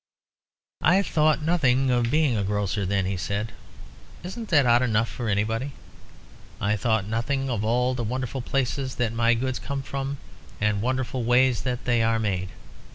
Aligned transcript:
"I 0.81 1.03
thought 1.03 1.43
nothing 1.43 1.91
of 1.91 2.09
being 2.09 2.35
a 2.35 2.43
grocer 2.43 2.87
then," 2.87 3.05
he 3.05 3.17
said. 3.17 3.51
"Isn't 4.23 4.49
that 4.49 4.65
odd 4.65 4.81
enough 4.81 5.07
for 5.07 5.29
anybody? 5.29 5.73
I 6.59 6.75
thought 6.75 7.05
nothing 7.05 7.51
of 7.51 7.63
all 7.63 7.93
the 7.93 8.03
wonderful 8.03 8.41
places 8.41 8.95
that 8.95 9.13
my 9.13 9.35
goods 9.35 9.59
come 9.59 9.83
from, 9.83 10.17
and 10.59 10.81
wonderful 10.81 11.23
ways 11.23 11.61
that 11.61 11.85
they 11.85 12.01
are 12.01 12.17
made. 12.17 12.49